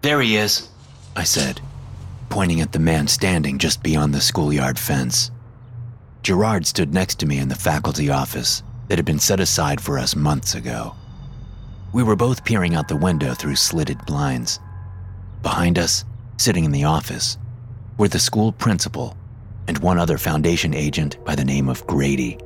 [0.00, 0.68] There he is,
[1.16, 1.60] I said,
[2.28, 5.32] pointing at the man standing just beyond the schoolyard fence.
[6.22, 9.98] Gerard stood next to me in the faculty office that had been set aside for
[9.98, 10.94] us months ago.
[11.92, 14.60] We were both peering out the window through slitted blinds.
[15.42, 16.04] Behind us,
[16.36, 17.36] sitting in the office,
[17.96, 19.16] were the school principal
[19.66, 22.38] and one other Foundation agent by the name of Grady.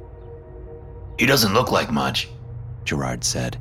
[1.18, 2.28] He doesn't look like much,
[2.84, 3.58] Gerard said.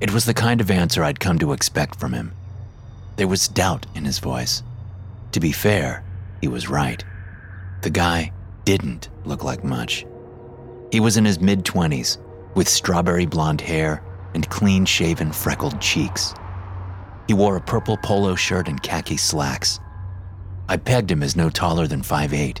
[0.00, 2.32] It was the kind of answer I'd come to expect from him.
[3.16, 4.62] There was doubt in his voice.
[5.32, 6.04] To be fair,
[6.40, 7.02] he was right.
[7.82, 8.32] The guy
[8.64, 10.04] didn't look like much.
[10.92, 12.18] He was in his mid 20s,
[12.54, 14.02] with strawberry blonde hair
[14.34, 16.34] and clean shaven, freckled cheeks.
[17.26, 19.80] He wore a purple polo shirt and khaki slacks.
[20.68, 22.60] I pegged him as no taller than 5'8.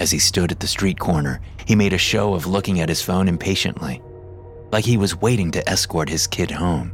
[0.00, 3.02] As he stood at the street corner, he made a show of looking at his
[3.02, 4.02] phone impatiently,
[4.72, 6.92] like he was waiting to escort his kid home.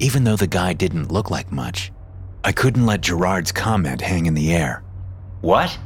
[0.00, 1.90] Even though the guy didn't look like much,
[2.44, 4.84] I couldn't let Gerard's comment hang in the air.
[5.40, 5.76] What?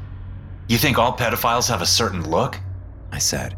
[0.69, 2.61] You think all pedophiles have a certain look?
[3.11, 3.57] I said.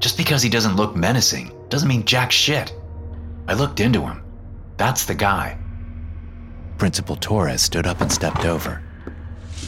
[0.00, 2.74] Just because he doesn't look menacing doesn't mean jack shit.
[3.46, 4.24] I looked into him.
[4.78, 5.56] That's the guy.
[6.76, 8.82] Principal Torres stood up and stepped over.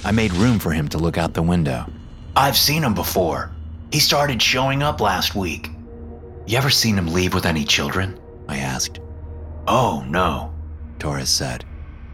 [0.04, 1.86] I made room for him to look out the window.
[2.34, 3.52] I've seen him before.
[3.92, 5.70] He started showing up last week.
[6.46, 8.18] You ever seen him leave with any children?
[8.48, 8.98] I asked.
[9.66, 10.52] Oh, no,
[10.98, 11.64] Torres said.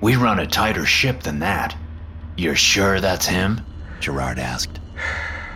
[0.01, 1.77] We run a tighter ship than that.
[2.37, 3.61] You're sure that's him?
[4.01, 4.81] Gerard asked.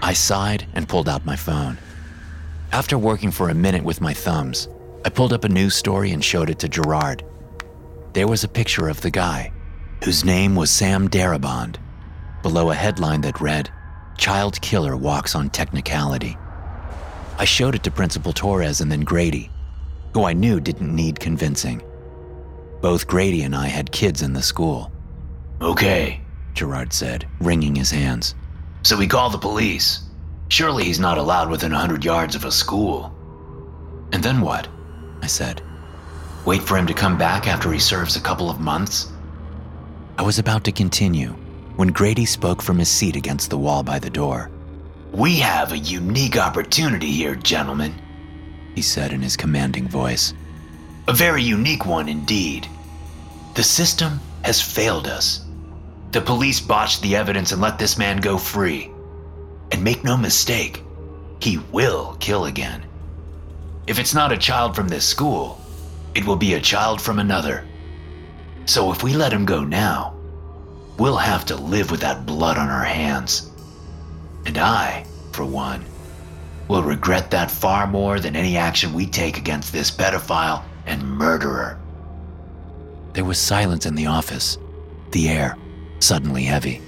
[0.03, 1.79] I sighed and pulled out my phone.
[2.73, 4.69] After working for a minute with my thumbs,
[5.05, 7.25] I pulled up a news story and showed it to Gerard.
[8.13, 9.53] There was a picture of the guy,
[10.03, 11.77] whose name was Sam Darabont,
[12.43, 13.71] below a headline that read,
[14.19, 16.37] Child Killer Walks on Technicality.
[17.39, 19.51] I showed it to Principal Torres and then Grady,
[20.15, 21.83] who I knew didn't need convincing.
[22.81, 24.93] Both Grady and I had kids in the school.
[25.61, 26.21] Okay,
[26.55, 28.35] Gerard said, wringing his hands.
[28.83, 30.05] So we call the police.
[30.49, 33.13] Surely he's not allowed within a hundred yards of a school.
[34.13, 34.69] And then what?
[35.23, 35.63] I said.
[36.45, 39.11] Wait for him to come back after he serves a couple of months?
[40.19, 41.31] I was about to continue
[41.77, 44.51] when Grady spoke from his seat against the wall by the door.
[45.13, 47.95] We have a unique opportunity here, gentlemen,
[48.75, 50.35] he said in his commanding voice.
[51.09, 52.67] A very unique one indeed.
[53.55, 55.45] The system has failed us.
[56.13, 58.91] The police botched the evidence and let this man go free.
[59.73, 60.83] And make no mistake,
[61.41, 62.85] he will kill again.
[63.87, 65.61] If it's not a child from this school,
[66.15, 67.67] it will be a child from another.
[68.67, 70.15] So if we let him go now,
[70.99, 73.51] we'll have to live with that blood on our hands.
[74.47, 75.85] And I, for one,
[76.69, 81.79] will regret that far more than any action we take against this pedophile and murderer.
[83.13, 84.59] There was silence in the office,
[85.11, 85.57] the air
[86.05, 86.83] suddenly heavy.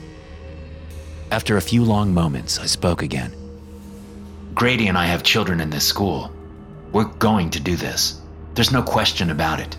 [1.30, 3.34] After a few long moments, I spoke again.
[4.54, 6.30] Grady and I have children in this school.
[6.92, 8.20] We're going to do this.
[8.54, 9.76] There's no question about it.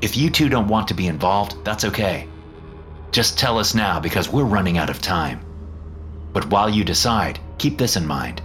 [0.00, 2.26] If you two don't want to be involved, that's okay.
[3.12, 5.40] Just tell us now because we're running out of time.
[6.32, 8.42] But while you decide, keep this in mind.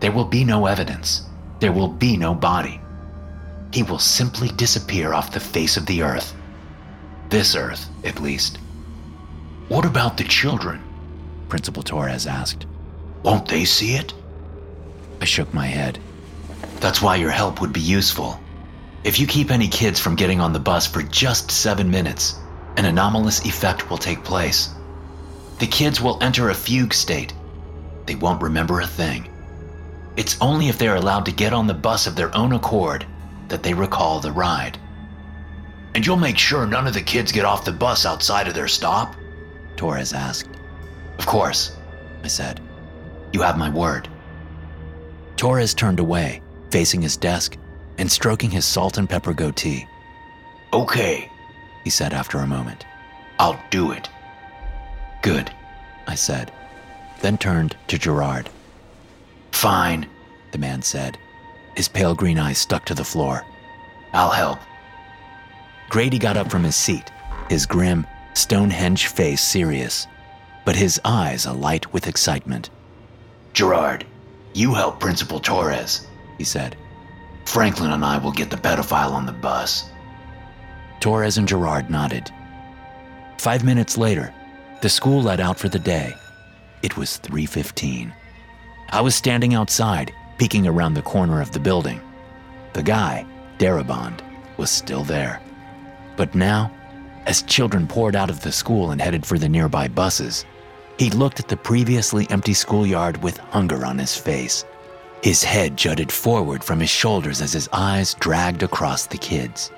[0.00, 1.22] There will be no evidence.
[1.60, 2.80] There will be no body.
[3.72, 6.34] He will simply disappear off the face of the earth.
[7.28, 8.58] This earth, at least.
[9.68, 10.82] What about the children?
[11.48, 12.66] Principal Torres asked.
[13.22, 14.12] Won't they see it?
[15.20, 15.98] I shook my head.
[16.80, 18.40] That's why your help would be useful.
[19.04, 22.40] If you keep any kids from getting on the bus for just seven minutes,
[22.76, 24.70] an anomalous effect will take place.
[25.58, 27.34] The kids will enter a fugue state.
[28.06, 29.29] They won't remember a thing.
[30.16, 33.06] It's only if they're allowed to get on the bus of their own accord
[33.48, 34.78] that they recall the ride.
[35.94, 38.68] And you'll make sure none of the kids get off the bus outside of their
[38.68, 39.16] stop?
[39.76, 40.50] Torres asked.
[41.18, 41.76] Of course,
[42.22, 42.60] I said.
[43.32, 44.08] You have my word.
[45.36, 47.56] Torres turned away, facing his desk
[47.98, 49.86] and stroking his salt and pepper goatee.
[50.72, 51.30] Okay,
[51.84, 52.84] he said after a moment.
[53.38, 54.08] I'll do it.
[55.22, 55.50] Good,
[56.06, 56.52] I said,
[57.20, 58.48] then turned to Gerard.
[59.52, 60.06] Fine,
[60.52, 61.18] the man said,
[61.76, 63.44] his pale green eyes stuck to the floor.
[64.12, 64.58] I'll help.
[65.88, 67.10] Grady got up from his seat,
[67.48, 70.06] his grim, Stonehenge face serious,
[70.64, 72.70] but his eyes alight with excitement.
[73.52, 74.06] Gerard,
[74.54, 76.06] you help Principal Torres,
[76.38, 76.76] he said.
[77.44, 79.90] Franklin and I will get the pedophile on the bus.
[81.00, 82.30] Torres and Gerard nodded.
[83.38, 84.32] Five minutes later,
[84.82, 86.14] the school let out for the day.
[86.82, 88.12] It was 3:15.
[88.92, 92.00] I was standing outside, peeking around the corner of the building.
[92.72, 93.24] The guy,
[93.58, 94.20] Darabont,
[94.56, 95.40] was still there.
[96.16, 96.72] But now,
[97.26, 100.44] As children poured out of the school and headed for the nearby buses,
[100.98, 104.64] he looked at the previously empty schoolyard with hunger on his face.
[105.22, 109.70] His head jutted forward from his shoulders as his eyes dragged across the kids.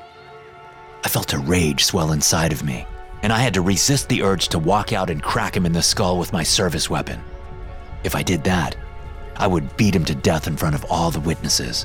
[1.04, 2.86] I felt a rage swell inside of me,
[3.22, 5.82] and I had to resist the urge to walk out and crack him in the
[5.82, 7.20] skull with my service weapon.
[8.04, 8.76] If I did that,
[9.42, 11.84] I would beat him to death in front of all the witnesses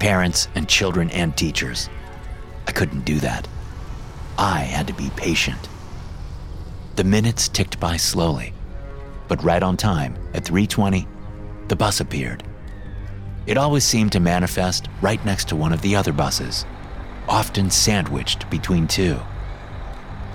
[0.00, 1.88] parents and children and teachers.
[2.66, 3.46] I couldn't do that.
[4.36, 5.68] I had to be patient.
[6.96, 8.52] The minutes ticked by slowly,
[9.28, 11.06] but right on time, at 3:20,
[11.68, 12.42] the bus appeared.
[13.46, 16.66] It always seemed to manifest right next to one of the other buses,
[17.28, 19.20] often sandwiched between two.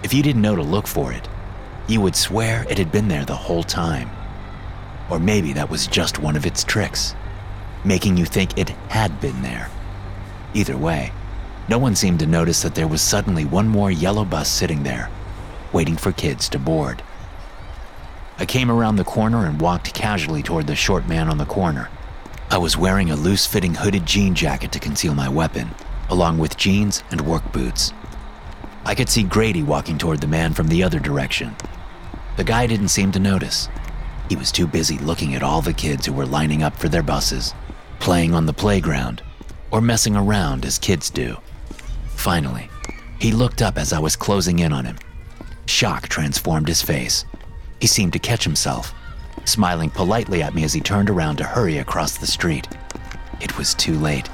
[0.01, 1.27] If you didn't know to look for it,
[1.87, 4.09] you would swear it had been there the whole time.
[5.09, 7.15] Or maybe that was just one of its tricks,
[7.83, 9.69] making you think it had been there.
[10.53, 11.11] Either way,
[11.67, 15.09] no one seemed to notice that there was suddenly one more yellow bus sitting there,
[15.71, 17.01] waiting for kids to board.
[18.37, 21.89] I came around the corner and walked casually toward the short man on the corner.
[22.49, 25.69] I was wearing a loose fitting hooded jean jacket to conceal my weapon,
[26.09, 27.93] along with jeans and work boots.
[28.85, 31.55] I could see Grady walking toward the man from the other direction.
[32.35, 33.69] The guy didn't seem to notice.
[34.33, 37.03] He was too busy looking at all the kids who were lining up for their
[37.03, 37.53] buses,
[37.99, 39.21] playing on the playground,
[39.69, 41.37] or messing around as kids do.
[42.15, 42.67] Finally,
[43.19, 44.97] he looked up as I was closing in on him.
[45.67, 47.25] Shock transformed his face.
[47.79, 48.91] He seemed to catch himself,
[49.45, 52.67] smiling politely at me as he turned around to hurry across the street.
[53.39, 54.27] It was too late.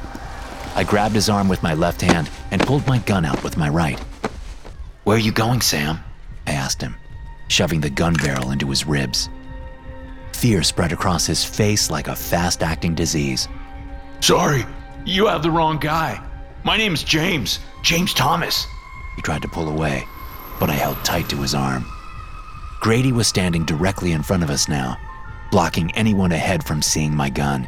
[0.76, 3.68] I grabbed his arm with my left hand and pulled my gun out with my
[3.68, 4.00] right.
[5.04, 6.00] Where are you going, Sam?
[6.48, 6.96] I asked him,
[7.50, 9.28] shoving the gun barrel into his ribs.
[10.40, 13.50] Fear spread across his face like a fast acting disease.
[14.22, 14.66] Sorry,
[15.04, 16.24] you have the wrong guy.
[16.64, 18.66] My name's James, James Thomas.
[19.18, 20.06] He tried to pull away,
[20.58, 21.86] but I held tight to his arm.
[22.80, 24.96] Grady was standing directly in front of us now,
[25.52, 27.68] blocking anyone ahead from seeing my gun.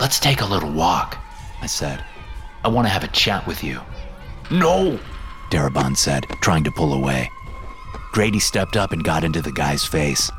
[0.00, 1.18] Let's take a little walk,
[1.60, 2.02] I said.
[2.64, 3.82] I want to have a chat with you.
[4.50, 4.98] No,
[5.50, 7.30] Darabont said, trying to pull away.
[8.12, 10.30] Grady stepped up and got into the guy's face.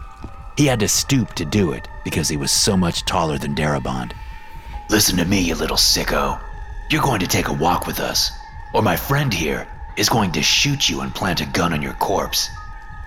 [0.58, 4.14] He had to stoop to do it because he was so much taller than Darabont.
[4.90, 6.42] Listen to me, you little sicko.
[6.90, 8.32] You're going to take a walk with us,
[8.74, 9.68] or my friend here
[9.98, 12.50] is going to shoot you and plant a gun on your corpse.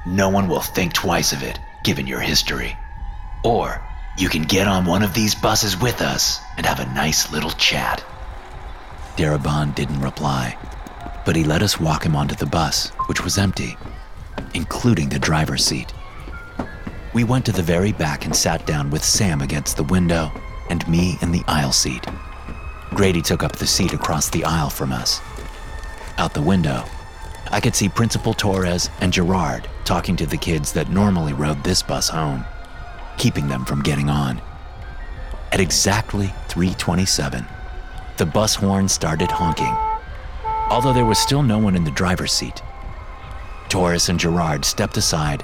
[0.07, 2.77] No one will think twice of it, given your history.
[3.43, 3.83] Or
[4.17, 7.51] you can get on one of these buses with us and have a nice little
[7.51, 8.05] chat.
[9.17, 10.57] Darabont didn't reply,
[11.27, 13.77] but he let us walk him onto the bus, which was empty,
[14.55, 15.93] including the driver's seat.
[17.13, 20.31] We went to the very back and sat down with Sam against the window
[20.69, 22.07] and me in the aisle seat.
[22.91, 25.21] Grady took up the seat across the aisle from us.
[26.19, 26.85] Out the window,
[27.51, 31.83] I could see Principal Torres and Gerard talking to the kids that normally rode this
[31.83, 32.45] bus home,
[33.19, 34.41] keeping them from getting on.
[35.51, 37.45] At exactly 327,
[38.19, 39.75] the bus horn started honking,
[40.71, 42.63] although there was still no one in the driver's seat.
[43.69, 45.43] Torres and Gerard stepped aside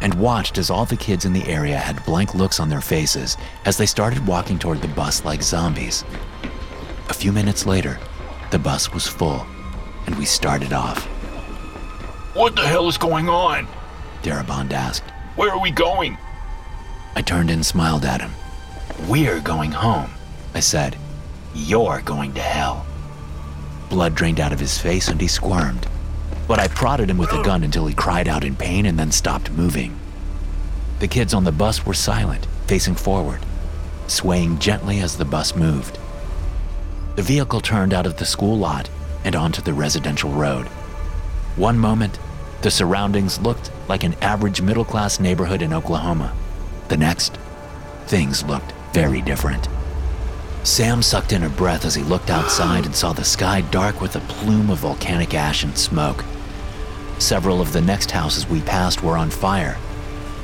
[0.00, 3.36] and watched as all the kids in the area had blank looks on their faces
[3.64, 6.04] as they started walking toward the bus like zombies.
[7.08, 7.98] A few minutes later,
[8.50, 9.46] the bus was full,
[10.06, 11.04] and we started off.
[12.34, 13.66] What the hell is going on?
[14.22, 15.10] Darabont asked.
[15.36, 16.16] Where are we going?
[17.14, 18.32] I turned and smiled at him.
[19.08, 20.10] We're going home,
[20.54, 20.96] I said.
[21.54, 22.86] You're going to hell.
[23.88, 25.86] Blood drained out of his face and he squirmed.
[26.48, 29.12] But I prodded him with the gun until he cried out in pain and then
[29.12, 29.96] stopped moving.
[30.98, 33.44] The kids on the bus were silent, facing forward,
[34.06, 35.98] swaying gently as the bus moved.
[37.16, 38.88] The vehicle turned out of the school lot
[39.24, 40.66] and onto the residential road.
[41.56, 42.18] One moment,
[42.62, 46.34] the surroundings looked like an average middle class neighborhood in Oklahoma.
[46.88, 47.36] The next,
[48.06, 49.68] things looked very different.
[50.64, 54.16] Sam sucked in a breath as he looked outside and saw the sky dark with
[54.16, 56.24] a plume of volcanic ash and smoke.
[57.18, 59.76] Several of the next houses we passed were on fire,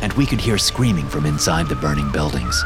[0.02, 2.64] and we could hear screaming from inside the burning buildings.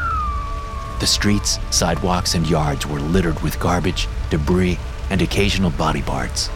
[0.99, 6.49] The streets, sidewalks, and yards were littered with garbage, debris, and occasional body parts.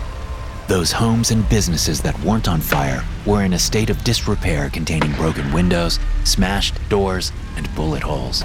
[0.67, 5.13] Those homes and businesses that weren't on fire were in a state of disrepair containing
[5.13, 8.43] broken windows, smashed doors, and bullet holes.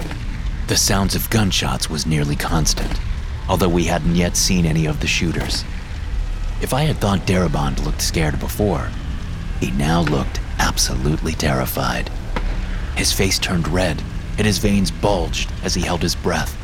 [0.67, 2.99] The sounds of gunshots was nearly constant,
[3.49, 5.63] although we hadn't yet seen any of the shooters.
[6.61, 8.89] If I had thought Darabont looked scared before,
[9.59, 12.09] he now looked absolutely terrified.
[12.95, 14.03] His face turned red
[14.37, 16.55] and his veins bulged as he held his breath.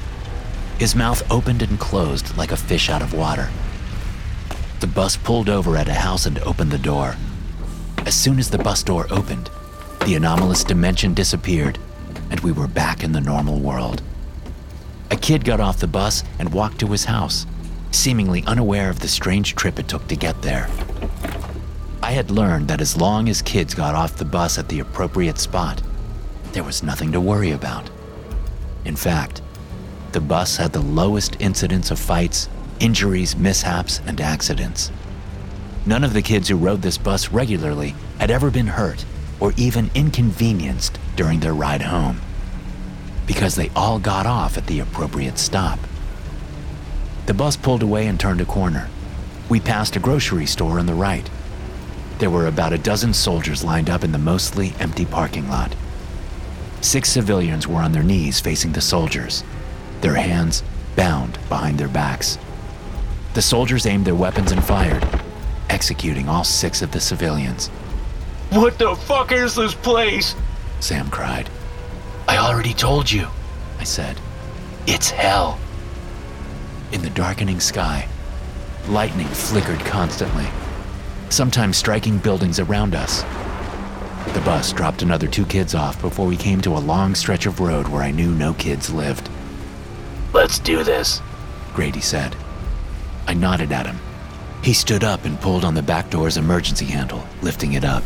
[0.80, 3.50] His mouth opened and closed like a fish out of water.
[4.82, 7.16] The bus pulled over at a house and opened the door,
[8.06, 9.50] As soon as the bus door opened,
[10.06, 11.80] the anomalous dimension disappeared,
[12.30, 14.02] and we were back in the normal world.
[15.10, 17.46] A kid got off the bus and walked to his house,
[17.92, 20.70] seemingly unaware of the strange trip it took to get there.
[22.02, 25.40] I had learned that as long as kids got off the bus at the appropriate
[25.40, 25.82] spot,
[26.52, 27.90] there was nothing to worry about.
[28.86, 29.42] In fact,
[30.12, 32.48] the bus had the lowest incidence of fights,
[32.80, 34.92] injuries, mishaps, and accidents.
[35.86, 39.04] None of the kids who rode this bus regularly had ever been hurt
[39.40, 42.22] or even inconvenienced during their ride home
[43.26, 45.80] because they all got off at the appropriate stop.
[47.26, 48.90] The bus pulled away and turned a corner.
[49.50, 51.30] We passed a grocery store on the right.
[52.20, 55.76] There were about a dozen soldiers lined up in the mostly empty parking lot.
[56.82, 59.44] Six civilians were on their knees facing the soldiers,
[60.02, 60.64] their hands
[60.96, 62.38] bound behind their backs.
[63.34, 65.06] The soldiers aimed their weapons and fired,
[65.70, 67.68] executing all six of the civilians.
[68.52, 70.36] What the fuck is this place?
[70.80, 71.50] Sam cried.
[72.28, 73.28] I already told you,
[73.80, 74.20] I said.
[74.88, 75.60] It's hell.
[76.96, 78.08] In the darkening sky,
[78.88, 80.46] lightning flickered constantly,
[81.28, 83.22] sometimes striking buildings around us.
[84.34, 87.60] The bus dropped another two kids off before we came to a long stretch of
[87.60, 89.30] road where I knew no kids lived.
[90.32, 91.22] Let's do this,
[91.74, 92.34] Grady said.
[93.28, 94.00] I nodded at him.
[94.64, 98.04] He stood up and pulled on the back door's emergency handle, lifting it up.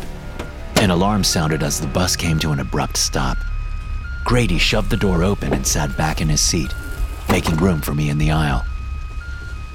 [0.77, 3.37] An alarm sounded as the bus came to an abrupt stop.
[4.25, 6.73] Grady shoved the door open and sat back in his seat,
[7.29, 8.65] making room for me in the aisle.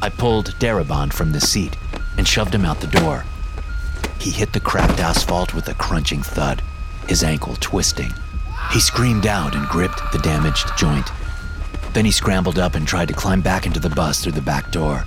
[0.05, 1.79] I pulled Darabont from the seat
[2.19, 3.25] and shoved him out the door.
[4.19, 6.61] He hit the cracked asphalt with a crunching thud,
[7.09, 8.13] his ankle twisting.
[8.71, 11.09] He screamed out and gripped the damaged joint.
[11.95, 14.71] Then he scrambled up and tried to climb back into the bus through the back
[14.71, 15.07] door,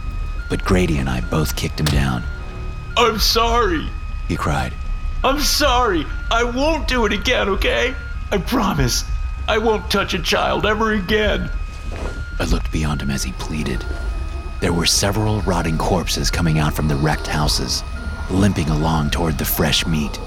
[0.50, 2.24] but Grady and I both kicked him down.
[2.98, 3.88] I'm sorry,
[4.28, 4.74] he cried.
[5.24, 6.08] I'm sorry.
[6.32, 7.94] I won't do it again, okay?
[8.32, 9.04] I promise.
[9.48, 11.52] I won't touch a child ever again.
[12.40, 13.86] I looked beyond him as he pleaded.
[14.60, 17.84] There were several rotting corpses coming out from the wrecked houses,
[18.32, 20.20] limping along toward the fresh meat.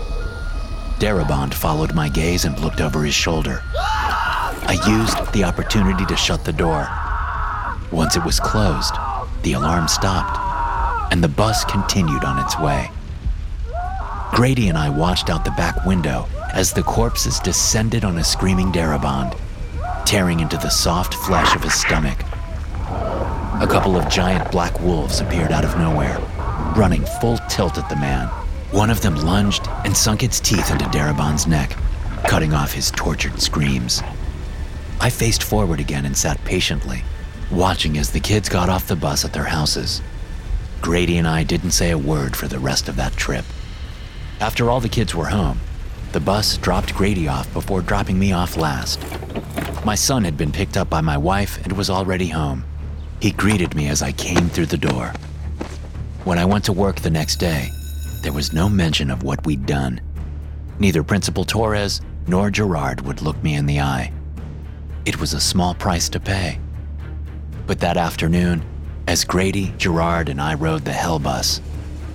[1.01, 3.61] Darabont followed my gaze and looked over his shoulder.
[3.75, 6.89] I used the opportunity to shut the door.
[7.91, 8.95] Once it was closed,
[9.43, 10.39] the alarm stopped,
[11.13, 12.89] and the bus continued on its way.
[14.33, 18.71] Grady and I watched out the back window as the corpses descended on a screaming
[18.71, 19.37] Darabont,
[20.07, 22.23] tearing into the soft flesh of his stomach.
[23.61, 26.19] A couple of giant black wolves appeared out of nowhere,
[26.75, 28.27] running full tilt at the man.
[28.71, 31.77] One of them lunged and sunk its teeth into Darabont's neck,
[32.27, 34.03] cutting off his tortured screams.
[34.99, 37.05] I faced forward again and sat patiently,
[37.51, 40.01] watching as the kids got off the bus at their houses.
[40.81, 43.45] Grady and I didn't say a word for the rest of that trip.
[44.41, 45.61] After all the kids were home,
[46.13, 49.05] the bus dropped Grady off before dropping me off last.
[49.85, 52.65] My son had been picked up by my wife and was already home.
[53.21, 55.13] He greeted me as I came through the door.
[56.25, 57.71] When I went to work the next day,
[58.23, 60.01] there was no mention of what we'd done.
[60.79, 64.13] Neither Principal Torres nor Gerard would look me in the eye.
[65.05, 66.59] It was a small price to pay.
[67.67, 68.63] But that afternoon,
[69.07, 71.61] as Grady, Gerard, and I rode the Hell bus,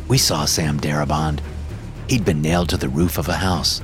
[0.08, 1.40] we saw Sam Darabont
[2.08, 3.82] He'd been nailed to the roof of a house.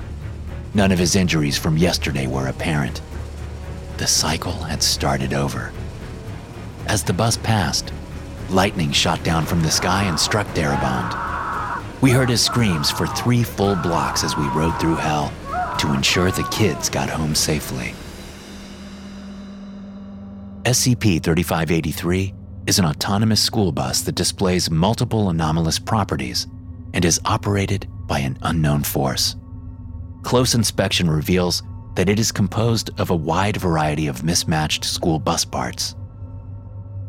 [0.73, 3.01] None of his injuries from yesterday were apparent.
[3.97, 5.71] The cycle had started over.
[6.88, 7.93] As the bus passed,
[8.50, 11.81] lightning shot down from the sky and struck Darabont.
[12.01, 15.31] We heard his screams for three full blocks as we rode through hell
[15.79, 17.93] to ensure the kids got home safely.
[20.63, 22.33] SCP 3583
[22.67, 26.47] is an autonomous school bus that displays multiple anomalous properties
[26.93, 29.35] and is operated by an unknown force.
[30.23, 31.63] Close inspection reveals
[31.95, 35.95] that it is composed of a wide variety of mismatched school bus parts.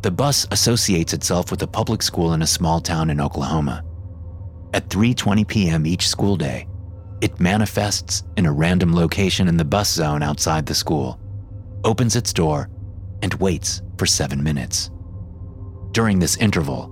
[0.03, 3.85] The bus associates itself with a public school in a small town in Oklahoma.
[4.75, 5.87] At 3:20 p.m.
[5.87, 6.67] each school day,
[7.21, 11.21] it manifests in a random location in the bus zone outside the school,
[11.85, 12.69] opens its door,
[13.23, 14.91] and waits for 7 minutes.
[15.93, 16.91] During this interval,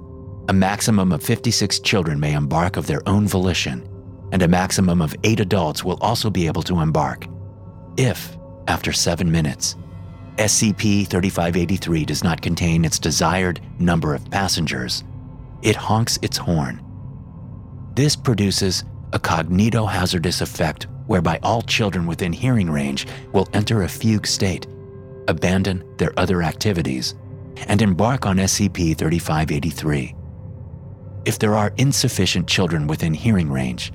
[0.48, 3.90] a maximum of 56 children may embark of their own volition
[4.32, 7.26] and a maximum of eight adults will also be able to embark.
[7.96, 8.36] If,
[8.68, 9.76] after seven minutes,
[10.36, 15.04] SCP 3583 does not contain its desired number of passengers,
[15.62, 16.82] it honks its horn.
[17.94, 24.26] This produces a cognitohazardous effect whereby all children within hearing range will enter a fugue
[24.26, 24.66] state,
[25.28, 27.14] abandon their other activities,
[27.66, 30.14] and embark on SCP 3583.
[31.24, 33.92] If there are insufficient children within hearing range,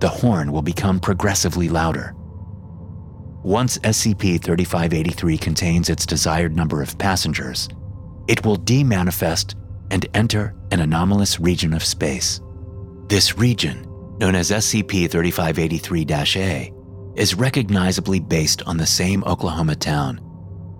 [0.00, 2.14] the horn will become progressively louder.
[3.44, 7.68] Once SCP 3583 contains its desired number of passengers,
[8.26, 9.54] it will demanifest
[9.92, 12.40] and enter an anomalous region of space.
[13.06, 13.86] This region,
[14.18, 16.06] known as SCP 3583
[16.42, 16.72] A,
[17.14, 20.20] is recognizably based on the same Oklahoma town,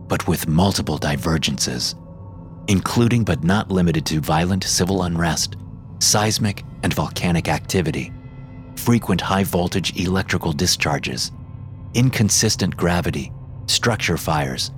[0.09, 1.95] but with multiple divergences,
[2.67, 5.57] including but not limited to violent civil unrest,
[6.01, 8.13] seismic and volcanic activity,
[8.75, 11.31] frequent high voltage electrical discharges,
[11.95, 13.33] inconsistent gravity,
[13.67, 14.71] structure fires,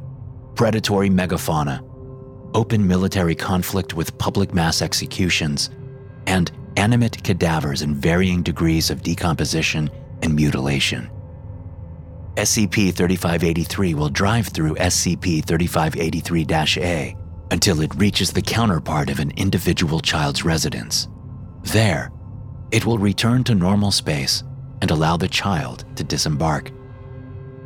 [0.54, 1.84] predatory megafauna,
[2.54, 5.70] open military conflict with public mass executions,
[6.26, 9.90] and animate cadavers in varying degrees of decomposition
[10.22, 11.10] and mutilation.
[12.36, 16.46] SCP 3583 will drive through SCP 3583
[16.82, 17.16] A
[17.50, 21.08] until it reaches the counterpart of an individual child's residence.
[21.64, 22.12] There,
[22.70, 24.44] it will return to normal space
[24.80, 26.70] and allow the child to disembark.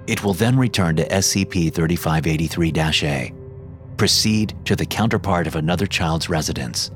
[0.07, 2.73] It will then return to SCP 3583
[3.09, 3.33] A,
[3.97, 6.91] proceed to the counterpart of another child's residence,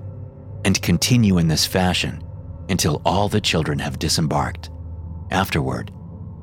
[0.65, 2.23] and continue in this fashion
[2.69, 4.71] until all the children have disembarked.
[5.31, 5.91] Afterward,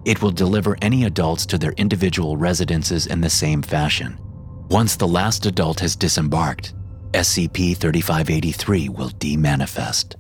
[0.06, 4.20] it will deliver any adults to their individual residences in the same fashion.
[4.70, 6.74] Once the last adult has disembarked,
[7.12, 10.16] SCP 3583 will demanifest.